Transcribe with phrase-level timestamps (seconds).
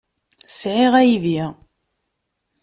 [0.59, 1.41] Sɛiɣ aydi.